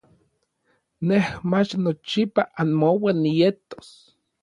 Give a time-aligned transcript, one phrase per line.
[1.09, 3.89] Nej, mach nochipa anmouan nietos.